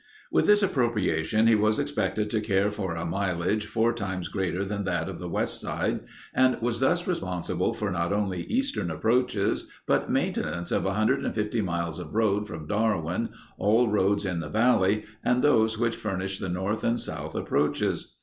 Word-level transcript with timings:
With 0.31 0.47
this 0.47 0.63
appropriation 0.63 1.45
he 1.45 1.53
was 1.53 1.77
expected 1.77 2.31
to 2.31 2.41
care 2.41 2.71
for 2.71 2.95
a 2.95 3.05
mileage 3.05 3.67
four 3.67 3.93
times 3.93 4.29
greater 4.29 4.65
than 4.65 4.83
that 4.85 5.07
of 5.07 5.19
the 5.19 5.29
west 5.29 5.61
side 5.61 5.99
and 6.33 6.59
was 6.59 6.79
thus 6.79 7.05
responsible 7.05 7.71
for 7.75 7.91
not 7.91 8.11
only 8.11 8.45
eastern 8.45 8.89
approaches 8.89 9.69
but 9.85 10.09
maintenance 10.11 10.71
of 10.71 10.85
150 10.85 11.61
miles 11.61 11.99
of 11.99 12.15
road 12.15 12.47
from 12.47 12.65
Darwin, 12.65 13.29
all 13.59 13.89
roads 13.89 14.25
in 14.25 14.39
the 14.39 14.49
valley 14.49 15.05
and 15.23 15.43
those 15.43 15.77
which 15.77 15.95
furnished 15.95 16.41
the 16.41 16.49
north 16.49 16.83
and 16.83 16.99
south 16.99 17.35
approaches. 17.35 18.15